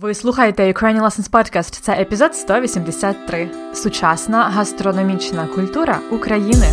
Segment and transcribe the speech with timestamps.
[0.00, 1.80] Ви слухаєте Ukrainian Lessons Podcast.
[1.80, 3.50] Це епізод 183.
[3.74, 6.66] Сучасна гастрономічна культура України.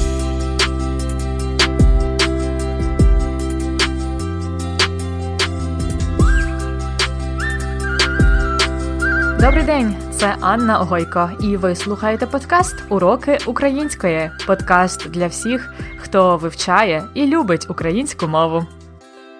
[9.39, 14.31] Добрий день, це Анна Огойко, і ви слухаєте подкаст Уроки української.
[14.47, 18.65] Подкаст для всіх, хто вивчає і любить українську мову.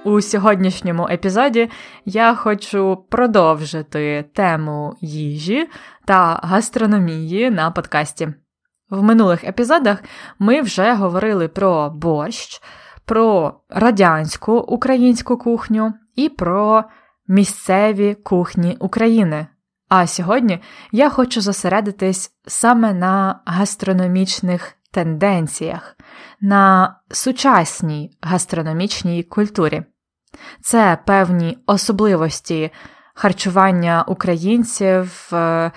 [0.06, 1.70] У сьогоднішньому епізоді
[2.06, 5.70] я хочу продовжити тему їжі
[6.06, 8.34] та гастрономії на подкасті.
[8.90, 10.04] В минулих епізодах
[10.40, 12.62] ми вже говорили про борщ,
[13.06, 16.84] про радянську українську кухню і про
[17.28, 19.48] місцеві кухні України.
[19.90, 20.60] А сьогодні
[20.92, 25.96] я хочу зосередитись саме на гастрономічних тенденціях,
[26.42, 29.84] на сучасній гастрономічній культурі.
[30.62, 32.72] Це певні особливості
[33.14, 35.72] харчування українців, е,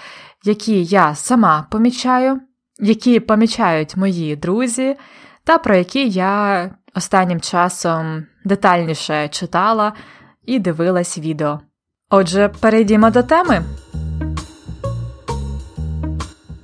[0.45, 2.41] які я сама помічаю,
[2.79, 4.97] які помічають мої друзі,
[5.45, 9.93] та про які я останнім часом детальніше читала
[10.45, 11.61] і дивилась відео.
[12.11, 13.65] Отже, перейдімо до теми.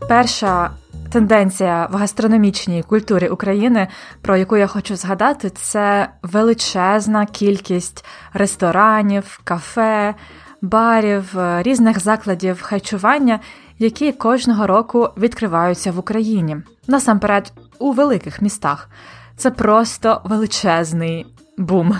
[0.08, 0.70] Перша
[1.14, 3.88] тенденція в гастрономічній культурі України,
[4.22, 10.14] про яку я хочу згадати, це величезна кількість ресторанів, кафе,
[10.62, 13.40] барів, різних закладів харчування,
[13.78, 16.56] які кожного року відкриваються в Україні.
[16.88, 18.88] Насамперед, у великих містах.
[19.36, 21.26] Це просто величезний
[21.58, 21.96] бум.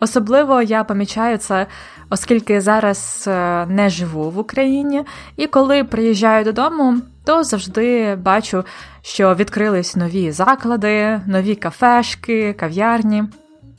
[0.00, 1.66] Особливо я помічаю це,
[2.10, 5.04] оскільки зараз е, не живу в Україні,
[5.36, 8.64] і коли приїжджаю додому, то завжди бачу,
[9.02, 13.24] що відкрились нові заклади, нові кафешки, кав'ярні.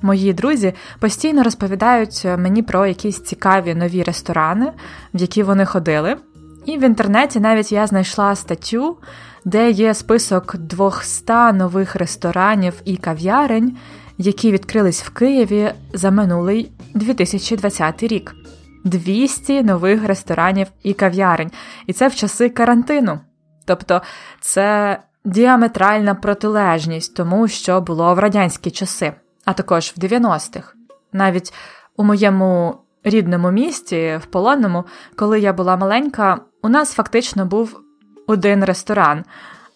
[0.02, 4.72] Мої друзі постійно розповідають мені про якісь цікаві нові ресторани,
[5.14, 6.18] в які вони ходили.
[6.66, 8.98] І в інтернеті навіть я знайшла статтю,
[9.46, 13.78] де є список 200 нових ресторанів і кав'ярень,
[14.18, 18.36] які відкрились в Києві за минулий 2020 рік.
[18.84, 21.52] 200 нових ресторанів і кав'ярень,
[21.88, 23.20] і це в часи карантину.
[23.66, 24.02] Тобто
[24.42, 29.14] це діаметральна протилежність тому, що було в радянські часи,
[29.46, 30.74] а також в 90-х.
[31.14, 31.54] Навіть
[31.98, 34.84] у моєму рідному місті, в полонному,
[35.16, 37.80] коли я була маленька, у нас фактично був
[38.28, 39.24] один ресторан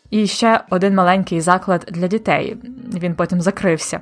[0.10, 2.58] і ще один маленький заклад для дітей.
[2.94, 4.00] Він потім закрився.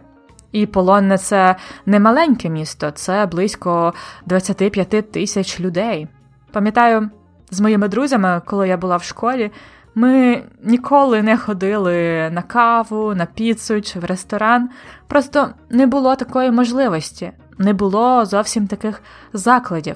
[0.51, 1.55] І Полонне це
[1.85, 3.93] не маленьке місто, це близько
[4.25, 6.07] 25 тисяч людей.
[6.51, 7.09] Пам'ятаю,
[7.51, 9.51] з моїми друзями, коли я була в школі,
[9.97, 14.69] ми ніколи не ходили на каву, на піцу чи в ресторан.
[15.07, 19.01] Просто не було такої можливості, не було зовсім таких
[19.33, 19.95] закладів.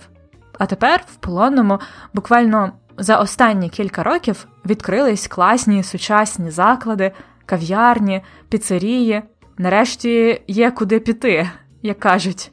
[0.59, 1.79] А тепер в полонному
[2.13, 7.11] буквально за останні кілька років відкрились класні сучасні заклади,
[7.45, 9.21] кав'ярні, піцерії.
[9.57, 11.49] Нарешті є куди піти,
[11.81, 12.51] як кажуть.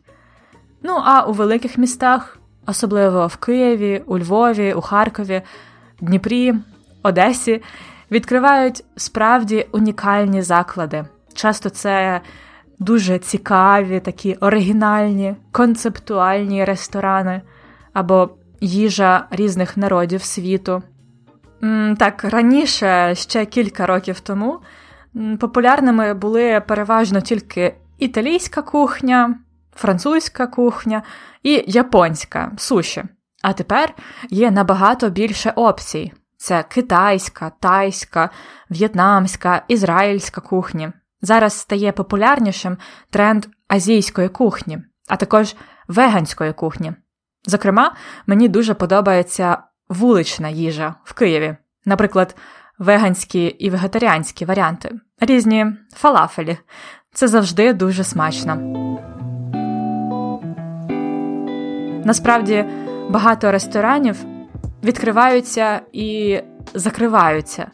[0.83, 5.43] Ну а у великих містах, особливо в Києві, у Львові, у Харкові,
[6.01, 6.55] Дніпрі,
[7.03, 7.63] Одесі,
[8.11, 11.05] відкривають справді унікальні заклади.
[11.35, 12.21] Часто це
[12.79, 17.43] дуже цікаві, такі оригінальні, концептуальні ресторани
[17.93, 20.83] або їжа різних народів світу.
[21.99, 24.61] Так, раніше, ще кілька років тому,
[25.41, 29.35] популярними були переважно тільки італійська кухня,
[29.77, 31.03] французька кухня
[31.43, 33.05] і японська суші.
[33.43, 33.95] А тепер
[34.31, 36.13] є набагато більше опцій.
[36.39, 38.31] Це китайська, тайська,
[38.71, 40.93] в'єтнамська, ізраїльська кухні.
[41.23, 42.77] Зараз стає популярнішим
[43.11, 44.79] тренд азійської кухні,
[45.09, 45.55] а також
[45.89, 46.93] веганської кухні.
[47.47, 47.95] Зокрема,
[48.27, 52.37] мені дуже подобається вулична їжа в Києві, наприклад,
[52.79, 56.59] веганські і вегетаріанські варіанти, різні фалафелі.
[57.13, 58.57] Це завжди дуже смачно.
[62.05, 62.65] Насправді
[63.11, 64.38] багато ресторанів
[64.85, 66.41] відкриваються і
[66.75, 67.71] закриваються.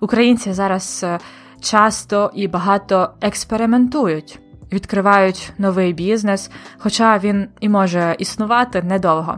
[0.00, 1.18] Українці зараз е,
[1.60, 4.40] часто і багато експериментують,
[4.72, 9.36] відкривають новий бізнес, хоча він і може існувати недовго.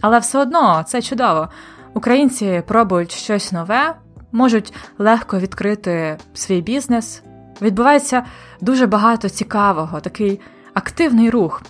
[0.00, 1.48] Але все одно це чудово.
[1.94, 3.94] Українці пробують щось нове,
[4.32, 7.22] можуть легко відкрити свій бізнес.
[7.62, 8.24] Відбувається
[8.60, 10.40] дуже багато цікавого, такий
[10.74, 11.62] активний рух.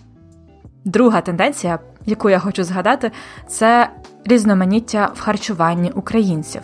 [0.85, 3.11] Друга тенденція, яку я хочу згадати,
[3.47, 3.91] це
[4.25, 6.63] різноманіття в харчуванні українців.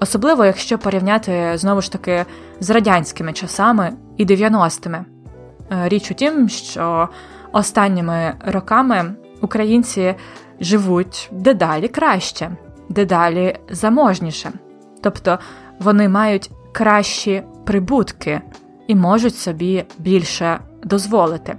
[0.00, 2.24] Особливо, якщо порівняти знову ж таки
[2.60, 5.04] з радянськими часами і 90-ми.
[5.72, 7.08] Е, річ у тім, що
[7.52, 10.14] останніми роками українці
[10.60, 12.50] живуть дедалі краще,
[12.88, 14.52] дедалі заможніше.
[15.02, 15.38] Тобто
[15.80, 18.40] вони мають кращі прибутки
[18.86, 21.56] і можуть собі більше дозволити.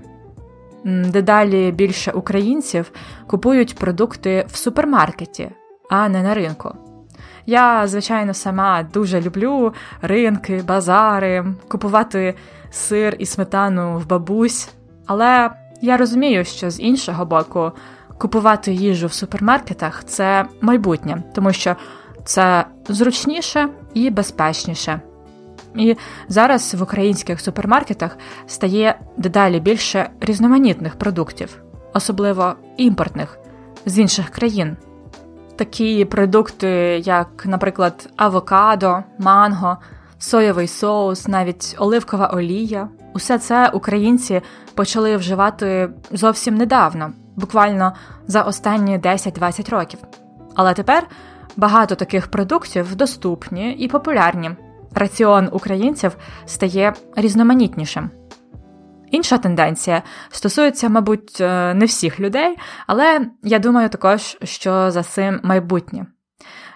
[0.83, 2.91] Дедалі більше українців
[3.27, 5.50] купують продукти в супермаркеті,
[5.89, 6.75] а не на ринку.
[7.45, 12.35] Я, звичайно, сама дуже люблю ринки, базари, купувати
[12.71, 14.69] сир і сметану в бабусь,
[15.06, 15.50] але
[15.81, 17.71] я розумію, що з іншого боку
[18.18, 21.75] купувати їжу в супермаркетах це майбутнє, тому що
[22.25, 25.01] це зручніше і безпечніше.
[25.75, 25.96] І
[26.28, 28.18] зараз в українських супермаркетах
[28.48, 33.40] стає дедалі більше різноманітних продуктів, особливо імпортних
[33.86, 34.78] з інших країн.
[35.56, 36.69] Такі продукти,
[37.06, 39.78] як, наприклад, авокадо, манго,
[40.19, 44.42] соєвий соус, навіть оливкова олія, усе це українці
[44.75, 47.94] почали вживати зовсім недавно, буквально
[48.28, 50.00] за останні 10-20 років.
[50.56, 51.08] Але тепер
[51.56, 54.52] багато таких продуктів доступні і популярні.
[54.98, 58.10] Раціон українців стає різноманітнішим.
[59.12, 62.58] Інша тенденція стосується, мабуть, е, не всіх людей,
[62.88, 66.06] але я думаю також, що за цим майбутнє.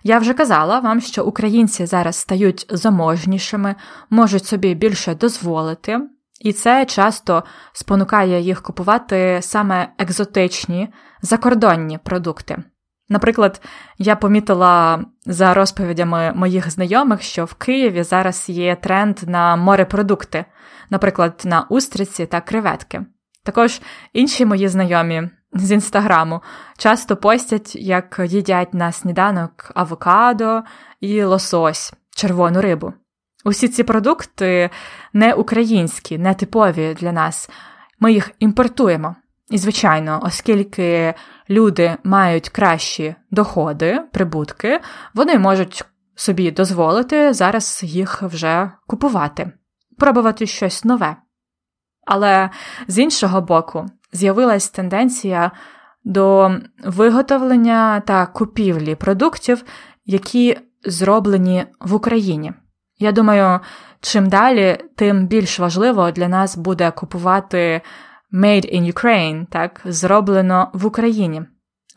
[0.04, 3.76] Я вже казала вам, що українці зараз стають заможнішими,
[4.10, 6.00] можуть собі більше дозволити,
[6.40, 10.90] і це часто спонукає їх купувати саме екзотичні
[11.22, 12.64] закордонні продукти.
[13.12, 13.62] Наприклад,
[13.98, 20.46] я помітила за розповідями моїх знайомих, що в Києві зараз є тренд на морепродукти,
[20.90, 23.02] наприклад, на устриці та креветки.
[23.44, 23.82] Також
[24.14, 26.42] інші мої знайомі з інстаграму
[26.78, 30.62] часто постять, як їдять на сніданок авокадо
[31.02, 32.94] і лосось, червону рибу.
[33.46, 34.70] Усі ці продукти
[35.14, 37.50] не українські, не типові для нас.
[38.00, 39.16] Ми їх імпортуємо.
[39.52, 41.14] І, звичайно, оскільки
[41.52, 44.80] люди мають кращі доходи, прибутки,
[45.14, 49.52] вони можуть собі дозволити зараз їх вже купувати,
[49.98, 51.16] пробувати щось нове.
[52.08, 52.50] Але
[52.88, 55.52] з іншого боку, з'явилась тенденція
[56.04, 56.52] до
[56.84, 59.64] виготовлення та купівлі продуктів,
[60.06, 62.54] які зроблені в Україні.
[63.00, 63.60] Я думаю,
[64.02, 67.82] чим далі, тим більш важливо для нас буде купувати
[68.34, 71.42] Made in Ukraine, так, зроблено в Україні.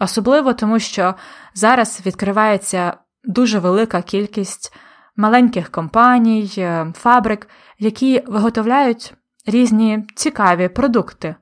[0.00, 1.14] Особливо тому, що
[1.54, 4.74] зараз відкривається дуже велика кількість
[5.16, 7.48] маленьких компаній, е, фабрик,
[7.78, 9.14] які виготовляють
[9.46, 11.34] різні цікаві продукти.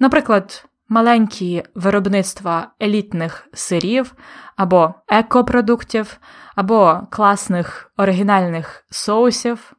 [0.00, 4.14] Наприклад, маленькі виробництва елітних сирів
[4.56, 6.20] або екопродуктів,
[6.56, 9.72] або класних оригінальних соусів.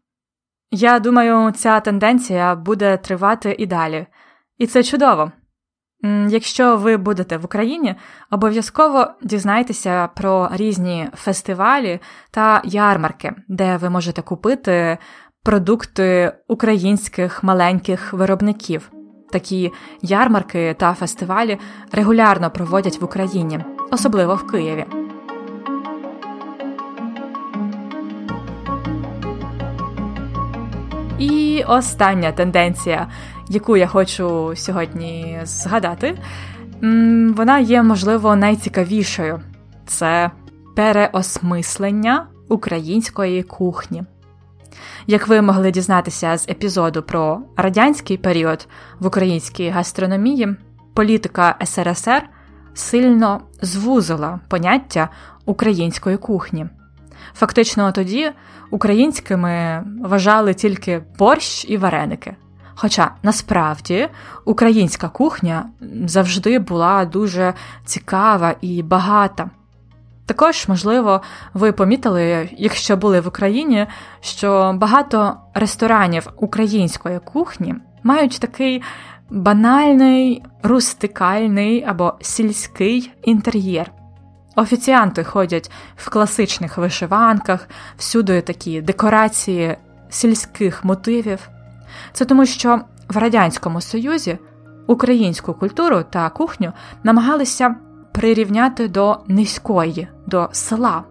[0.71, 4.07] Я думаю, ця тенденція буде тривати і далі.
[4.59, 5.31] І це чудово.
[6.29, 7.95] Якщо ви будете в Україні,
[8.31, 11.99] обов'язково дізнайтеся про різні фестивалі
[12.31, 14.97] та ярмарки, де ви можете купити
[15.43, 18.91] продукти українських маленьких виробників.
[19.31, 19.71] Такі
[20.01, 21.57] ярмарки та фестивалі
[21.91, 23.59] регулярно проводять в Україні,
[23.91, 24.85] особливо в Києві.
[31.19, 33.07] І остання тенденція,
[33.49, 36.17] яку я хочу сьогодні згадати,
[37.35, 39.41] вона є, можливо, найцікавішою
[39.85, 40.31] це
[40.75, 44.03] переосмислення української кухні.
[45.07, 48.67] Як ви могли дізнатися з епізоду про радянський період
[48.99, 50.55] в українській гастрономії,
[50.93, 52.29] політика СРСР
[52.73, 55.09] сильно звузила поняття
[55.45, 56.65] української кухні.
[57.33, 58.31] Фактично тоді
[58.71, 62.35] українськими вважали тільки борщ і вареники.
[62.81, 64.07] Хоча насправді
[64.45, 65.65] українська кухня
[66.05, 67.53] завжди була дуже
[67.85, 69.49] цікава і багата.
[70.25, 71.21] Також, можливо,
[71.53, 73.87] ви помітили, якщо були в Україні,
[74.21, 78.81] що багато ресторанів української кухні мають такий
[79.29, 83.91] банальний, рустикальний або сільський інтер'єр.
[84.55, 89.77] Офіціанти ходять в класичних вишиванках, всюди такі декорації
[90.09, 91.49] сільських мотивів.
[92.13, 94.37] Це тому, що в Радянському Союзі
[94.87, 97.75] українську культуру та кухню намагалися
[98.11, 101.03] прирівняти до низької, до села.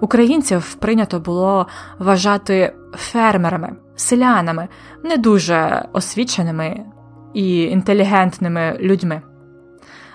[0.00, 1.66] Українців прийнято було
[1.98, 4.68] вважати фермерами, селянами,
[5.04, 6.80] не дуже освіченими
[7.34, 9.22] і інтелігентними людьми.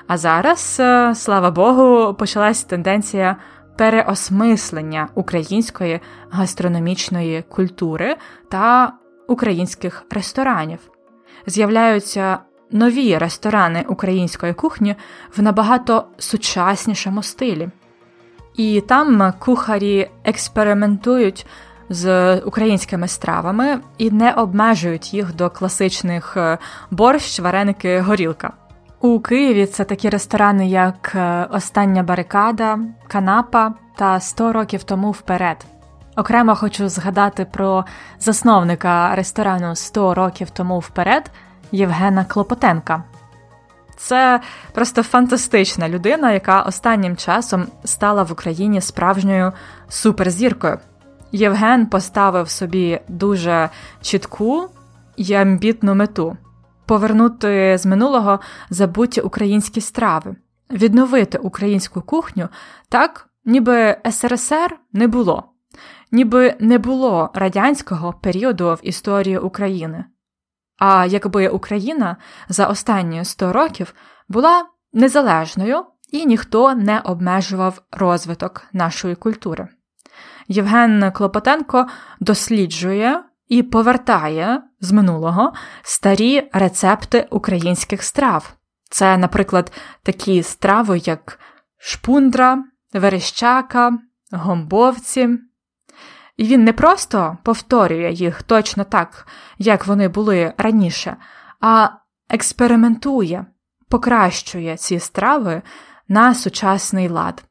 [0.07, 3.35] А зараз, е, слава Богу, почалась тенденція
[3.77, 8.17] переосмислення української гастрономічної культури
[8.49, 8.93] та
[9.29, 10.79] українських ресторанів.
[11.45, 12.39] З'являються
[12.71, 14.95] нові ресторани української кухні
[15.37, 17.69] в набагато сучаснішому стилі.
[18.55, 21.45] І там кухарі експериментують
[21.89, 26.57] з українськими стравами і не обмежують їх до класичних е,
[26.91, 28.53] борщ, вареники, горілка.
[29.01, 35.78] У Києві це такі ресторани, як е, Остання барикада, Канапа та «100 років тому вперед.
[36.19, 37.85] Окремо хочу згадати про
[38.19, 41.31] засновника ресторану «100 років тому вперед
[41.71, 43.03] Євгена Клопотенка.
[43.97, 44.41] Це
[44.73, 49.53] просто фантастична людина, яка останнім часом стала в Україні справжньою
[49.89, 50.77] суперзіркою.
[51.31, 53.69] Євген поставив собі дуже
[54.01, 54.69] чітку
[55.17, 56.37] і амбітну мету
[56.85, 60.35] повернути з минулого забуті українські страви,
[60.71, 62.49] відновити українську кухню
[62.89, 65.48] так, ніби СРСР не було,
[66.11, 70.05] ніби не було радянського періоду в історії України.
[70.77, 72.17] А якби Україна
[72.49, 73.93] за останні 100 років
[74.29, 79.67] була незалежною і ніхто не обмежував розвиток нашої культури.
[80.47, 81.87] Євген Клопотенко
[82.19, 88.53] досліджує і повертає з минулого старі рецепти українських страв.
[88.89, 89.71] Це, наприклад,
[90.03, 91.39] такі страви, як
[91.77, 92.63] шпундра,
[92.93, 93.97] верещака,
[94.31, 95.39] гомбовці.
[96.39, 99.27] І він не просто повторює їх точно так,
[99.57, 101.17] як вони були раніше,
[101.61, 101.89] а
[102.29, 103.45] експериментує,
[103.89, 105.61] покращує ці страви
[106.07, 107.43] на сучасний лад.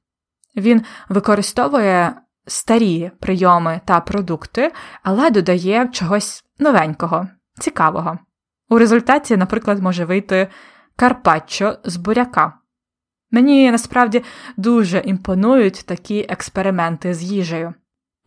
[0.57, 2.15] Він використовує
[2.47, 7.29] старі прийоми та продукти, але додає чогось новенького,
[7.59, 8.19] цікавого.
[8.69, 10.49] У результаті, наприклад, може вийти
[10.97, 12.53] карпаччо з буряка.
[13.31, 14.25] Мені насправді
[14.57, 17.75] дуже імпонують такі експерименти з їжею,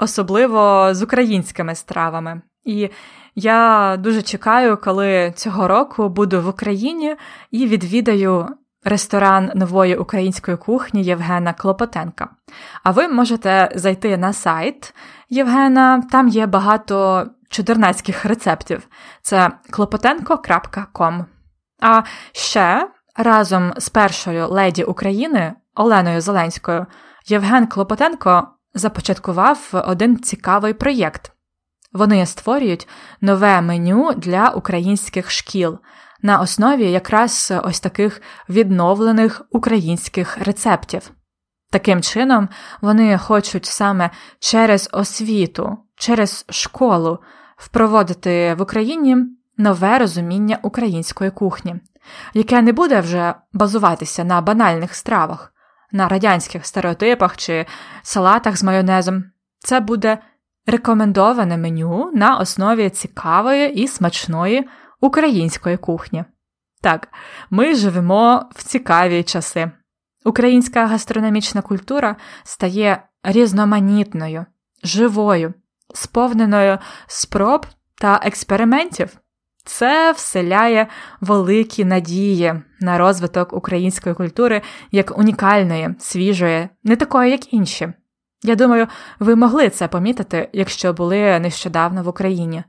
[0.01, 2.41] особливо з українськими стравами.
[2.65, 2.89] І
[3.35, 7.15] я дуже чекаю, коли цього року буду в Україні
[7.51, 8.47] і відвідаю
[8.83, 12.29] ресторан нової української кухні Євгена Клопотенка.
[12.83, 14.93] А ви можете зайти на сайт
[15.29, 18.87] Євгена, там є багато чудернацьких рецептів.
[19.21, 21.25] Це клопотенко.com.
[21.81, 26.85] А ще разом з першою леді України Оленою Зеленською
[27.25, 31.31] Євген Клопотенко започаткував один цікавий проєкт.
[31.93, 32.87] Вони створюють
[33.21, 35.79] нове меню для українських шкіл
[36.21, 41.11] на основі якраз ось таких відновлених українських рецептів.
[41.71, 42.49] Таким чином,
[42.81, 44.09] вони хочуть саме
[44.39, 47.19] через освіту, через школу
[47.57, 49.17] впроводити в Україні
[49.57, 51.75] нове розуміння української кухні,
[52.33, 55.50] яке не буде вже базуватися на банальних стравах,
[55.91, 57.65] на радянських стереотипах чи
[58.03, 59.23] салатах з майонезом.
[59.59, 60.17] Це буде
[60.65, 64.67] рекомендоване меню на основі цікавої і смачної
[65.01, 66.23] української кухні.
[66.81, 67.07] Так,
[67.49, 69.71] ми живемо в цікаві часи.
[70.25, 74.45] Українська гастрономічна культура стає різноманітною,
[74.83, 75.53] живою,
[75.93, 79.17] сповненою спроб та експериментів.
[79.65, 80.87] Це вселяє
[81.21, 87.93] великі надії на розвиток української культури як унікальної, свіжої, не такої, як інші.
[88.43, 88.87] Я думаю,
[89.19, 92.63] ви могли це помітити, якщо були нещодавно в Україні.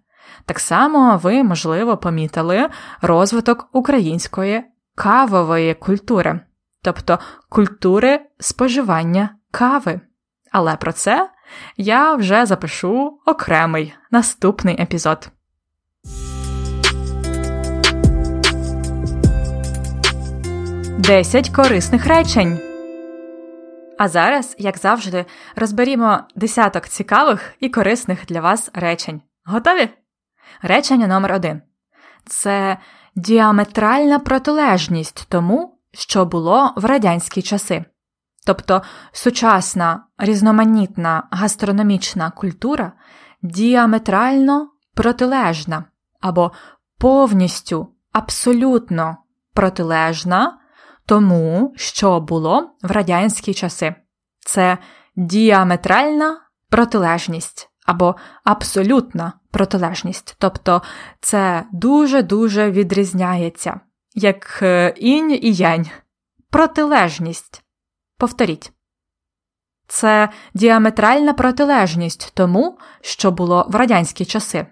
[0.45, 2.69] Так само ви, можливо, помітили
[3.01, 6.41] розвиток української кавової культури,
[6.83, 7.19] тобто
[7.49, 10.01] культури споживання кави.
[10.53, 11.31] Але про це
[11.77, 15.31] я вже запишу окремий наступний епізод.
[21.07, 22.61] Десять корисних речень.
[23.99, 25.25] А зараз, як завжди,
[25.57, 29.21] розберімо десяток цікавих і корисних для вас речень.
[29.45, 29.89] Готові?
[30.63, 31.63] Речення номер один
[32.27, 32.79] це
[33.17, 37.85] діаметральна протилежність тому, що було в радянські часи.
[38.47, 38.83] Тобто
[39.13, 42.93] сучасна різноманітна гастрономічна культура
[43.43, 45.85] діаметрально протилежна
[46.21, 46.53] або
[46.99, 49.17] повністю абсолютно
[49.55, 50.59] протилежна
[51.07, 53.95] тому, що було в радянські часи.
[54.41, 54.79] Це
[55.17, 60.37] діаметральна протилежність або абсолютна протилежність.
[60.39, 60.83] Тобто
[61.21, 63.81] це дуже-дуже відрізняється,
[64.15, 65.91] як е, інь і янь.
[66.51, 67.63] Протилежність.
[68.19, 68.73] Повторіть.
[69.87, 74.67] Це діаметральна протилежність тому, що було в радянські часи.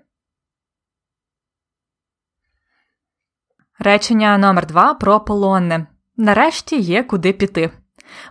[3.79, 5.87] Речення номер 2 про полонне.
[6.21, 7.71] Нарешті є куди піти.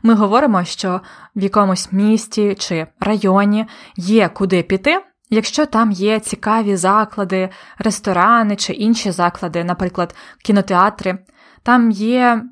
[0.03, 1.01] Ми говоримо, що
[1.35, 3.65] в якомусь місті чи районі
[3.97, 11.19] є куди піти, Якщо там є цікаві заклади, ресторани чи інші заклади, наприклад, кінотеатри,
[11.63, 12.43] там є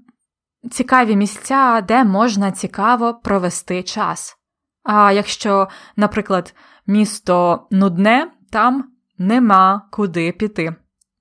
[0.71, 4.35] цікаві місця, де можна цікаво провести час.
[4.83, 6.55] А якщо, наприклад,
[6.87, 8.83] місто нудне, там
[9.17, 10.75] нема куди піти.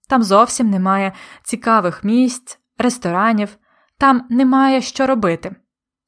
[0.08, 1.12] Там зовсім немає
[1.44, 3.56] цікавих місць, ресторанів,
[3.98, 5.56] там немає що робити.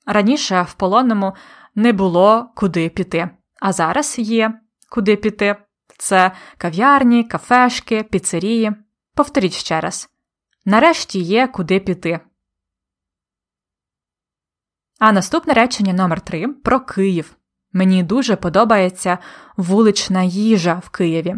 [0.07, 1.33] Раніше в полонному
[1.75, 3.31] не було куди піти,
[3.61, 5.57] а зараз є куди піти.
[5.99, 8.73] Це кав'ярні, кафешки, піцерії.
[9.15, 10.09] Повторіть ще раз.
[10.65, 12.21] Нарешті є куди піти.
[14.99, 17.37] А наступне речення номер 3 про Київ.
[17.73, 19.19] Мені дуже подобається
[19.57, 21.35] вулична їжа в Києві.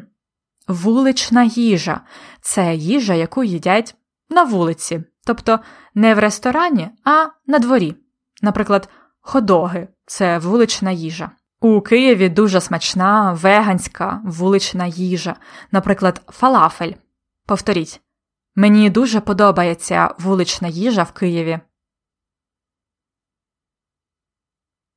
[0.68, 2.00] Вулична їжа
[2.40, 3.94] це їжа, яку їдять
[4.28, 5.60] на вулиці, тобто
[5.94, 7.96] не в ресторані, а на дворі.
[8.42, 8.88] Наприклад,
[9.20, 11.30] ходоги це вулична їжа.
[11.60, 15.36] У Києві дуже смачна веганська вулична їжа,
[15.72, 16.92] наприклад, фалафель.
[17.46, 18.00] Повторіть,
[18.54, 21.60] мені дуже подобається вулична їжа в Києві.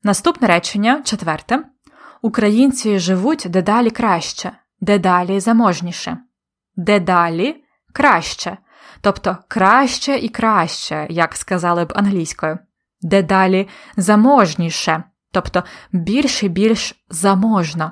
[0.03, 1.65] Наступне речення четверте.
[2.21, 6.17] Українці живуть дедалі краще, дедалі заможніше,
[6.75, 7.63] дедалі
[7.93, 8.57] краще,
[9.01, 12.59] тобто краще і краще, як сказали б англійською,
[13.01, 17.91] дедалі заможніше, тобто більш і більш заможно.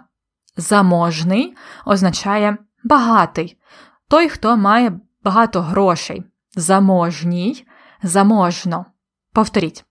[0.58, 1.56] Заможний
[1.86, 3.58] означає багатий,
[4.08, 6.24] той, хто має багато грошей.
[6.56, 7.68] Заможній,
[8.04, 8.86] заможно.
[9.34, 9.86] Повторіть.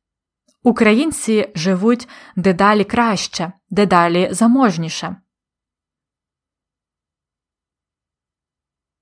[0.63, 5.17] Українці живуть дедалі краще, дедалі заможніше.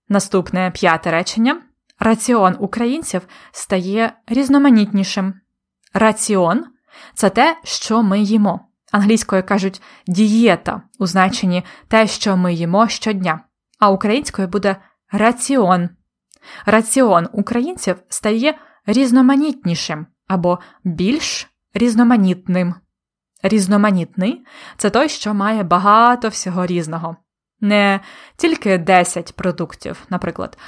[0.08, 1.67] Наступне п'яте речення.
[1.98, 5.34] Раціон українців стає різноманітнішим.
[5.94, 6.64] Раціон
[7.14, 8.60] це те, що ми їмо.
[8.92, 13.40] Англійською кажуть дієта у значенні те, що ми їмо щодня,
[13.78, 14.76] а українською буде
[15.12, 15.88] раціон.
[16.66, 22.74] Раціон українців стає різноманітнішим або більш різноманітним.
[23.42, 24.44] Різноманітний
[24.76, 27.16] це той, що має багато всього різного.
[27.60, 28.00] Не
[28.36, 30.58] тільки 10 продуктів, наприклад,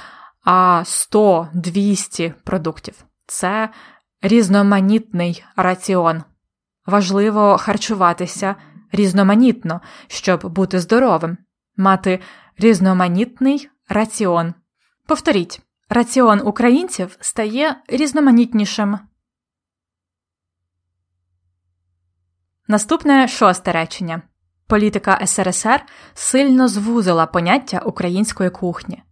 [0.43, 3.05] а 100-200 продуктів.
[3.27, 3.69] Це
[4.21, 6.23] різноманітний раціон.
[6.85, 8.55] Важливо харчуватися
[8.91, 11.37] різноманітно, щоб бути здоровим,
[11.77, 12.19] мати
[12.57, 14.53] різноманітний раціон.
[15.07, 18.99] Повторіть, раціон українців стає різноманітнішим.
[22.67, 24.21] Наступне шосте речення.
[24.67, 29.03] Політика СРСР сильно звузила поняття української кухні.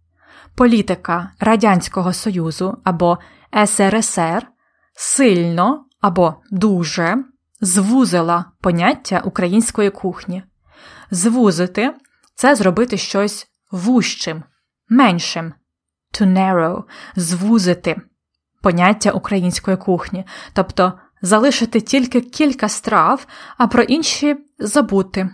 [0.56, 3.18] Політика Радянського Союзу або
[3.66, 4.46] СРСР
[4.94, 7.24] сильно або дуже
[7.60, 10.42] звузила поняття української кухні.
[11.10, 11.94] Звузити
[12.34, 14.42] це зробити щось вущим,
[14.88, 15.52] меншим.
[16.12, 16.82] To narrow–
[17.16, 17.96] звузити
[18.62, 23.26] поняття української кухні, тобто залишити тільки кілька страв,
[23.58, 25.30] а про інші забути.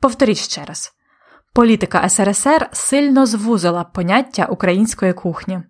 [0.00, 0.92] Повторіть ще раз.
[1.58, 5.62] Політика СРСР сильно звузила поняття української кухні.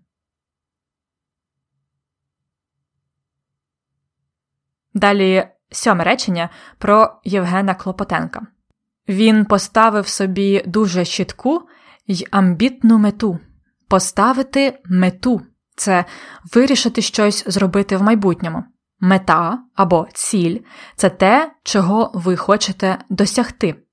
[4.94, 8.46] Далі сьоме речення про Євгена Клопотенка.
[9.08, 11.68] Він поставив собі дуже чітку
[12.06, 13.38] й амбітну мету
[13.88, 15.40] поставити мету
[15.76, 16.04] це
[16.54, 18.64] вирішити щось зробити в майбутньому.
[19.00, 20.58] Мета або ціль
[20.96, 23.87] це те, чого ви хочете досягти.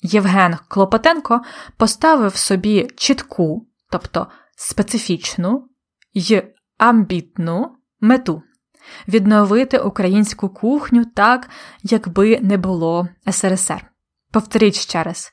[0.00, 1.40] Євген Клопотенко
[1.76, 5.68] поставив собі чітку, тобто специфічну
[6.14, 6.42] й
[6.78, 8.42] амбітну мету
[9.08, 11.50] відновити українську кухню так,
[11.82, 13.90] якби не було СРСР.
[14.32, 15.32] Повторіть ще раз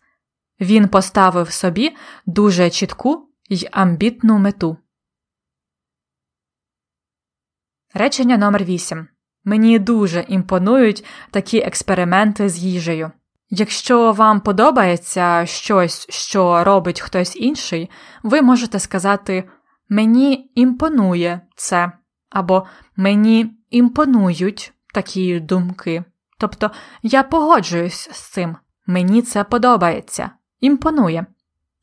[0.59, 4.77] він поставив собі дуже чітку й амбітну мету.
[7.93, 9.07] Речення номер 8
[9.43, 13.11] Мені дуже імпонують такі експерименти з їжею.
[13.49, 17.89] Якщо вам подобається щось, що робить хтось інший,
[18.23, 19.49] ви можете сказати
[19.89, 21.91] Мені імпонує це,
[22.29, 26.03] або Мені імпонують такі думки.
[26.37, 26.71] Тобто
[27.03, 28.55] я погоджуюсь з цим,
[28.87, 30.29] мені це подобається,
[30.59, 31.25] імпонує.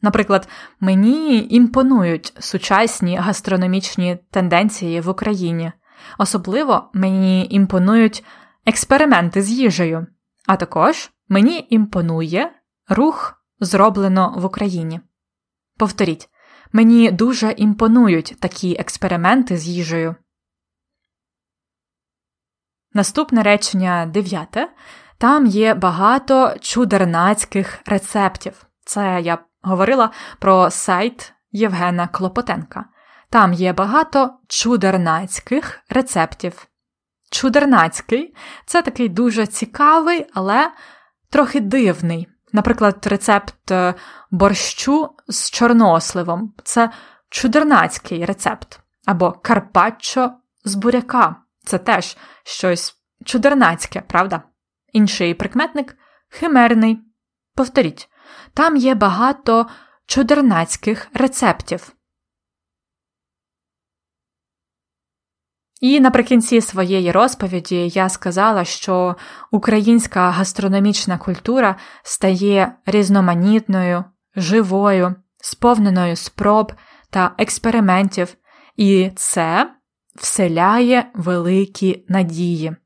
[0.02, 0.48] Наприклад,
[0.80, 5.72] мені імпонують сучасні гастрономічні тенденції в Україні.
[6.18, 8.24] Особливо мені імпонують
[8.66, 10.06] експерименти з їжею,
[10.46, 12.52] а також мені імпонує
[12.88, 15.00] рух, зроблено в Україні.
[15.78, 16.28] Повторіть,
[16.72, 20.14] мені дуже імпонують такі експерименти з їжею.
[22.94, 24.72] Наступне речення дев'яте.
[25.18, 28.66] Там є багато чудернацьких рецептів.
[28.84, 32.84] Це я говорила про сайт Євгена Клопотенка.
[33.30, 36.66] Там є багато чудернацьких рецептів.
[37.32, 38.34] Чудернацький
[38.66, 40.72] це такий дуже цікавий, але
[41.30, 42.28] трохи дивний.
[42.52, 43.94] Наприклад, рецепт е,
[44.30, 46.90] борщу з чорносливом це
[47.28, 50.32] чудернацький рецепт, або карпаччо
[50.64, 54.42] з буряка це теж щось чудернацьке, правда?
[54.92, 55.96] Інший прикметник
[56.28, 56.98] химерний.
[57.54, 58.08] Повторіть,
[58.54, 59.66] там є багато
[60.06, 61.92] чудернацьких рецептів.
[65.82, 69.16] І наприкінці своєї розповіді я сказала, що
[69.50, 74.04] українська гастрономічна культура стає різноманітною,
[74.36, 76.72] живою, сповненою спроб
[77.10, 78.34] та експериментів,
[78.76, 79.70] і це
[80.16, 82.76] вселяє великі надії,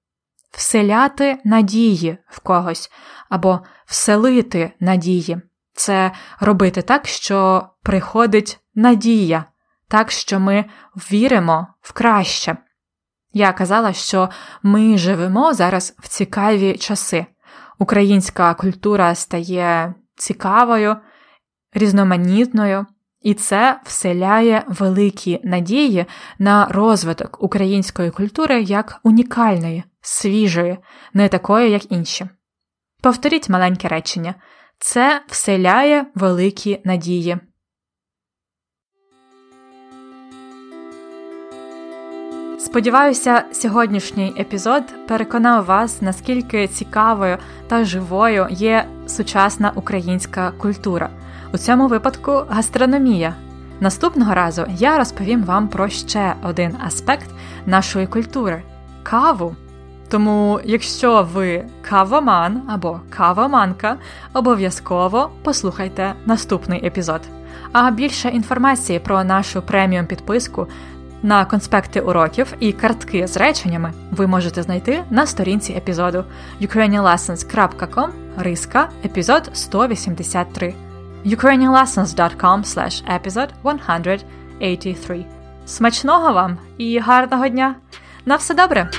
[0.50, 2.90] вселяти надії в когось
[3.28, 5.40] або вселити надії.
[5.74, 9.44] Це робити так, що приходить надія,
[9.88, 10.64] так що ми
[10.96, 12.56] віримо в краще.
[13.37, 14.29] Я казала, що
[14.62, 17.27] ми живемо зараз в цікаві часи.
[17.79, 20.96] Українська культура стає цікавою,
[21.72, 22.87] різноманітною,
[23.22, 26.07] і це вселяє великі надії
[26.38, 30.79] на розвиток української культури як унікальної, свіжої,
[31.14, 32.29] не такої, як інші.
[33.03, 34.35] Повторіть маленьке речення
[34.79, 37.38] це вселяє великі надії.
[42.59, 47.37] Сподіваюся, сьогоднішній епізод переконав вас, наскільки цікавою
[47.69, 51.09] та живою є сучасна українська культура,
[51.55, 53.35] у цьому випадку гастрономія.
[53.81, 57.31] Наступного разу я розповім вам про ще один аспект
[57.66, 58.62] нашої культури
[59.03, 59.57] каву.
[60.09, 63.97] Тому, якщо ви кавоман або кавоманка,
[64.35, 67.21] обов'язково послухайте наступний епізод.
[67.73, 70.66] А більше інформації про нашу преміум підписку
[71.27, 76.25] на конспекти уроків і картки з реченнями ви можете знайти на сторінці епізоду
[76.61, 78.09] ukrainianlessons.com
[78.39, 80.75] риска епізод 183
[81.25, 85.25] ukrainianlessons.com slash episode 183
[85.67, 87.75] Смачного вам і гарного дня!
[88.27, 88.91] На все добре!